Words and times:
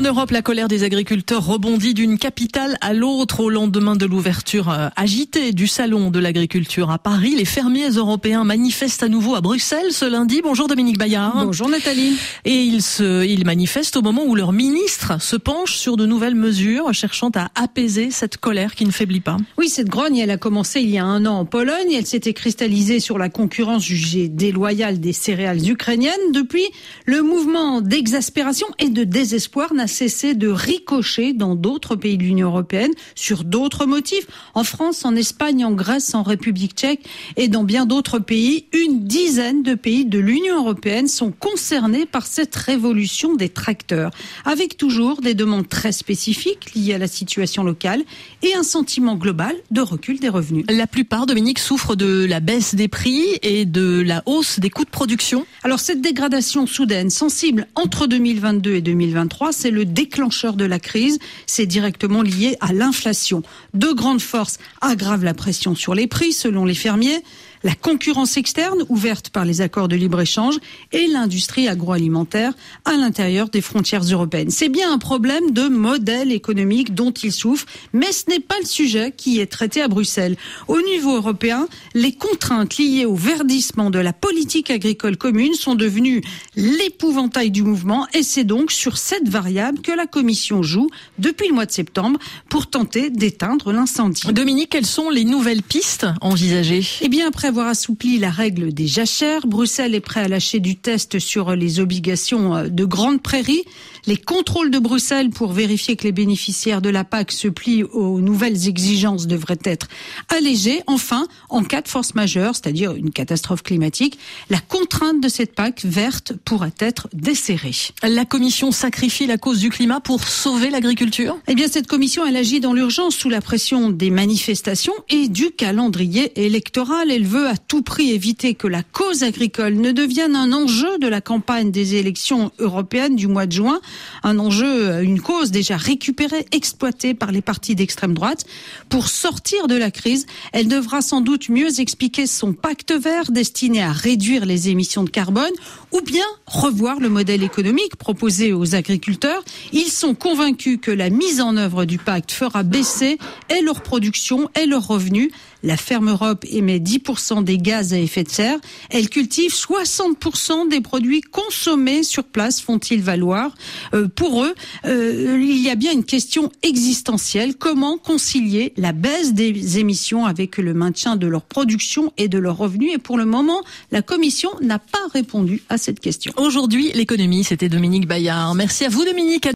En 0.00 0.02
Europe, 0.02 0.30
la 0.30 0.40
colère 0.40 0.66
des 0.66 0.82
agriculteurs 0.82 1.44
rebondit 1.44 1.92
d'une 1.92 2.16
capitale 2.16 2.78
à 2.80 2.94
l'autre 2.94 3.40
au 3.40 3.50
lendemain 3.50 3.96
de 3.96 4.06
l'ouverture 4.06 4.70
euh, 4.70 4.88
agitée 4.96 5.52
du 5.52 5.66
salon 5.66 6.10
de 6.10 6.18
l'agriculture 6.18 6.90
à 6.90 6.98
Paris. 6.98 7.34
Les 7.36 7.44
fermiers 7.44 7.90
européens 7.90 8.44
manifestent 8.44 9.02
à 9.02 9.08
nouveau 9.08 9.34
à 9.34 9.42
Bruxelles 9.42 9.92
ce 9.92 10.06
lundi. 10.06 10.40
Bonjour 10.42 10.68
Dominique 10.68 10.96
Bayard. 10.96 11.44
Bonjour 11.44 11.68
Nathalie. 11.68 12.16
Et 12.46 12.62
ils 12.62 12.80
se, 12.80 13.26
ils 13.26 13.44
manifestent 13.44 13.98
au 13.98 14.00
moment 14.00 14.24
où 14.24 14.34
leur 14.34 14.54
ministre 14.54 15.20
se 15.20 15.36
penche 15.36 15.74
sur 15.74 15.98
de 15.98 16.06
nouvelles 16.06 16.34
mesures 16.34 16.94
cherchant 16.94 17.30
à 17.34 17.50
apaiser 17.54 18.10
cette 18.10 18.38
colère 18.38 18.76
qui 18.76 18.86
ne 18.86 18.92
faiblit 18.92 19.20
pas. 19.20 19.36
Oui, 19.58 19.68
cette 19.68 19.90
grogne, 19.90 20.16
elle 20.16 20.30
a 20.30 20.38
commencé 20.38 20.80
il 20.80 20.88
y 20.88 20.96
a 20.96 21.04
un 21.04 21.26
an 21.26 21.40
en 21.40 21.44
Pologne. 21.44 21.92
Elle 21.92 22.06
s'était 22.06 22.32
cristallisée 22.32 23.00
sur 23.00 23.18
la 23.18 23.28
concurrence 23.28 23.84
jugée 23.84 24.28
déloyale 24.28 24.98
des 24.98 25.12
céréales 25.12 25.68
ukrainiennes. 25.68 26.32
Depuis, 26.32 26.64
le 27.04 27.20
mouvement 27.20 27.82
d'exaspération 27.82 28.66
et 28.78 28.88
de 28.88 29.04
désespoir 29.04 29.74
n'a 29.74 29.89
cessé 29.90 30.34
de 30.34 30.48
ricocher 30.48 31.34
dans 31.34 31.54
d'autres 31.54 31.96
pays 31.96 32.16
de 32.16 32.22
l'Union 32.22 32.48
européenne 32.48 32.92
sur 33.14 33.44
d'autres 33.44 33.84
motifs. 33.84 34.26
En 34.54 34.64
France, 34.64 35.04
en 35.04 35.14
Espagne, 35.14 35.64
en 35.64 35.72
Grèce, 35.72 36.14
en 36.14 36.22
République 36.22 36.72
tchèque 36.74 37.04
et 37.36 37.48
dans 37.48 37.64
bien 37.64 37.84
d'autres 37.84 38.18
pays, 38.18 38.64
une 38.72 39.04
dizaine 39.04 39.62
de 39.62 39.74
pays 39.74 40.06
de 40.06 40.18
l'Union 40.18 40.56
européenne 40.56 41.08
sont 41.08 41.32
concernés 41.32 42.06
par 42.06 42.26
cette 42.26 42.56
révolution 42.56 43.34
des 43.34 43.48
tracteurs, 43.48 44.10
avec 44.44 44.76
toujours 44.76 45.20
des 45.20 45.34
demandes 45.34 45.68
très 45.68 45.92
spécifiques 45.92 46.74
liées 46.74 46.94
à 46.94 46.98
la 46.98 47.08
situation 47.08 47.62
locale 47.62 48.02
et 48.42 48.54
un 48.54 48.62
sentiment 48.62 49.16
global 49.16 49.54
de 49.70 49.80
recul 49.80 50.20
des 50.20 50.28
revenus. 50.28 50.64
La 50.68 50.86
plupart, 50.86 51.26
Dominique, 51.26 51.58
souffrent 51.58 51.96
de 51.96 52.24
la 52.24 52.40
baisse 52.40 52.74
des 52.74 52.88
prix 52.88 53.24
et 53.42 53.64
de 53.64 54.00
la 54.00 54.22
hausse 54.26 54.60
des 54.60 54.70
coûts 54.70 54.84
de 54.84 54.90
production. 54.90 55.44
Alors 55.62 55.80
cette 55.80 56.00
dégradation 56.00 56.66
soudaine, 56.66 57.10
sensible 57.10 57.66
entre 57.74 58.06
2022 58.06 58.74
et 58.74 58.80
2023, 58.80 59.52
c'est 59.52 59.70
le 59.70 59.79
déclencheur 59.84 60.54
de 60.54 60.64
la 60.64 60.78
crise. 60.78 61.18
C'est 61.46 61.66
directement 61.66 62.22
lié 62.22 62.56
à 62.60 62.72
l'inflation. 62.72 63.42
Deux 63.74 63.94
grandes 63.94 64.20
forces 64.20 64.58
aggravent 64.80 65.24
la 65.24 65.34
pression 65.34 65.74
sur 65.74 65.94
les 65.94 66.06
prix, 66.06 66.32
selon 66.32 66.64
les 66.64 66.74
fermiers 66.74 67.22
la 67.62 67.74
concurrence 67.74 68.36
externe 68.36 68.84
ouverte 68.88 69.30
par 69.30 69.44
les 69.44 69.60
accords 69.60 69.88
de 69.88 69.96
libre-échange 69.96 70.58
et 70.92 71.06
l'industrie 71.06 71.68
agroalimentaire 71.68 72.52
à 72.84 72.92
l'intérieur 72.92 73.48
des 73.48 73.60
frontières 73.60 74.02
européennes. 74.02 74.50
C'est 74.50 74.68
bien 74.68 74.92
un 74.92 74.98
problème 74.98 75.50
de 75.50 75.68
modèle 75.68 76.32
économique 76.32 76.94
dont 76.94 77.10
il 77.10 77.32
souffre, 77.32 77.66
mais 77.92 78.12
ce 78.12 78.30
n'est 78.30 78.40
pas 78.40 78.58
le 78.60 78.66
sujet 78.66 79.12
qui 79.16 79.40
est 79.40 79.46
traité 79.46 79.82
à 79.82 79.88
Bruxelles. 79.88 80.36
Au 80.68 80.80
niveau 80.82 81.16
européen, 81.16 81.68
les 81.94 82.12
contraintes 82.12 82.78
liées 82.78 83.04
au 83.04 83.14
verdissement 83.14 83.90
de 83.90 83.98
la 83.98 84.12
politique 84.12 84.70
agricole 84.70 85.16
commune 85.16 85.54
sont 85.54 85.74
devenues 85.74 86.22
l'épouvantail 86.56 87.50
du 87.50 87.62
mouvement 87.62 88.06
et 88.14 88.22
c'est 88.22 88.44
donc 88.44 88.72
sur 88.72 88.96
cette 88.98 89.28
variable 89.28 89.80
que 89.80 89.92
la 89.92 90.06
Commission 90.06 90.62
joue 90.62 90.88
depuis 91.18 91.48
le 91.48 91.54
mois 91.54 91.66
de 91.66 91.72
septembre 91.72 92.18
pour 92.48 92.68
tenter 92.68 93.10
d'éteindre 93.10 93.72
l'incendie. 93.72 94.22
Dominique, 94.32 94.70
quelles 94.70 94.86
sont 94.86 95.10
les 95.10 95.24
nouvelles 95.24 95.62
pistes 95.62 96.06
envisagées? 96.20 96.84
Eh 97.00 97.08
bien, 97.08 97.28
après 97.28 97.49
avoir 97.50 97.66
assoupli 97.66 98.18
la 98.18 98.30
règle 98.30 98.72
des 98.72 98.86
jachères, 98.86 99.44
Bruxelles 99.44 99.96
est 99.96 100.00
prêt 100.00 100.20
à 100.20 100.28
lâcher 100.28 100.60
du 100.60 100.76
test 100.76 101.18
sur 101.18 101.56
les 101.56 101.80
obligations 101.80 102.54
euh, 102.54 102.68
de 102.68 102.84
grandes 102.84 103.20
prairies. 103.20 103.64
Les 104.06 104.16
contrôles 104.16 104.70
de 104.70 104.78
Bruxelles 104.78 105.30
pour 105.30 105.52
vérifier 105.52 105.96
que 105.96 106.04
les 106.04 106.12
bénéficiaires 106.12 106.80
de 106.80 106.88
la 106.88 107.02
PAC 107.02 107.32
se 107.32 107.48
plient 107.48 107.82
aux 107.82 108.20
nouvelles 108.20 108.68
exigences 108.68 109.26
devraient 109.26 109.58
être 109.64 109.88
allégés. 110.28 110.80
Enfin, 110.86 111.26
en 111.48 111.64
cas 111.64 111.82
de 111.82 111.88
force 111.88 112.14
majeure, 112.14 112.54
c'est-à-dire 112.54 112.92
une 112.92 113.10
catastrophe 113.10 113.62
climatique, 113.62 114.16
la 114.48 114.60
contrainte 114.60 115.20
de 115.20 115.28
cette 115.28 115.54
PAC 115.54 115.84
verte 115.84 116.32
pourrait 116.44 116.72
être 116.78 117.08
desserrée. 117.12 117.74
La 118.02 118.24
Commission 118.24 118.70
sacrifie 118.70 119.26
la 119.26 119.38
cause 119.38 119.58
du 119.58 119.70
climat 119.70 119.98
pour 120.00 120.22
sauver 120.22 120.70
l'agriculture? 120.70 121.36
Eh 121.48 121.56
bien, 121.56 121.66
cette 121.66 121.88
commission, 121.88 122.24
elle 122.24 122.36
agit 122.36 122.60
dans 122.60 122.72
l'urgence 122.72 123.16
sous 123.16 123.28
la 123.28 123.40
pression 123.40 123.90
des 123.90 124.10
manifestations 124.10 124.94
et 125.08 125.28
du 125.28 125.50
calendrier 125.50 126.32
électoral. 126.40 127.10
Elle 127.10 127.26
veut 127.26 127.39
à 127.46 127.56
tout 127.56 127.82
prix 127.82 128.10
éviter 128.10 128.54
que 128.54 128.66
la 128.66 128.82
cause 128.82 129.22
agricole 129.22 129.74
ne 129.74 129.92
devienne 129.92 130.34
un 130.34 130.52
enjeu 130.52 130.98
de 130.98 131.08
la 131.08 131.20
campagne 131.20 131.70
des 131.70 131.96
élections 131.96 132.50
européennes 132.58 133.16
du 133.16 133.26
mois 133.26 133.46
de 133.46 133.52
juin, 133.52 133.80
un 134.22 134.38
enjeu, 134.38 135.02
une 135.02 135.20
cause 135.20 135.50
déjà 135.50 135.76
récupérée, 135.76 136.46
exploitée 136.52 137.14
par 137.14 137.32
les 137.32 137.42
partis 137.42 137.74
d'extrême 137.74 138.14
droite. 138.14 138.44
Pour 138.88 139.08
sortir 139.08 139.66
de 139.66 139.74
la 139.74 139.90
crise, 139.90 140.26
elle 140.52 140.68
devra 140.68 141.02
sans 141.02 141.20
doute 141.20 141.48
mieux 141.48 141.80
expliquer 141.80 142.26
son 142.26 142.52
pacte 142.52 142.92
vert 142.92 143.30
destiné 143.30 143.82
à 143.82 143.92
réduire 143.92 144.46
les 144.46 144.68
émissions 144.68 145.04
de 145.04 145.10
carbone 145.10 145.52
ou 145.92 146.00
bien 146.00 146.26
revoir 146.46 147.00
le 147.00 147.08
modèle 147.08 147.42
économique 147.42 147.96
proposé 147.96 148.52
aux 148.52 148.74
agriculteurs. 148.74 149.42
Ils 149.72 149.90
sont 149.90 150.14
convaincus 150.14 150.78
que 150.80 150.90
la 150.90 151.10
mise 151.10 151.40
en 151.40 151.56
œuvre 151.56 151.84
du 151.84 151.98
pacte 151.98 152.32
fera 152.32 152.62
baisser 152.62 153.18
et 153.48 153.62
leur 153.62 153.82
production 153.82 154.48
et 154.60 154.66
leurs 154.66 154.86
revenus. 154.86 155.30
La 155.62 155.76
ferme 155.76 156.10
Europe 156.10 156.44
émet 156.48 156.80
10% 157.30 157.44
des 157.44 157.58
gaz 157.58 157.92
à 157.92 157.98
effet 157.98 158.24
de 158.24 158.30
serre. 158.30 158.58
Elle 158.90 159.08
cultive 159.08 159.52
60% 159.52 160.68
des 160.68 160.80
produits 160.80 161.20
consommés 161.20 162.02
sur 162.02 162.24
place, 162.24 162.60
font-ils 162.60 163.02
valoir. 163.02 163.54
Euh, 163.94 164.08
pour 164.08 164.44
eux, 164.44 164.54
euh, 164.84 165.38
il 165.40 165.60
y 165.60 165.70
a 165.70 165.74
bien 165.74 165.92
une 165.92 166.04
question 166.04 166.50
existentielle. 166.62 167.54
Comment 167.56 167.98
concilier 167.98 168.72
la 168.76 168.92
baisse 168.92 169.32
des 169.32 169.78
émissions 169.78 170.26
avec 170.26 170.58
le 170.58 170.74
maintien 170.74 171.16
de 171.16 171.26
leur 171.26 171.42
production 171.42 172.12
et 172.16 172.28
de 172.28 172.38
leurs 172.38 172.56
revenus? 172.56 172.92
Et 172.94 172.98
pour 172.98 173.18
le 173.18 173.24
moment, 173.24 173.62
la 173.90 174.02
Commission 174.02 174.50
n'a 174.60 174.78
pas 174.78 174.98
répondu 175.12 175.62
à 175.68 175.78
cette 175.78 176.00
question. 176.00 176.32
Aujourd'hui, 176.36 176.90
l'économie, 176.94 177.44
c'était 177.44 177.68
Dominique 177.68 178.06
Bayard. 178.06 178.54
Merci 178.54 178.84
à 178.84 178.88
vous, 178.88 179.04
Dominique. 179.04 179.46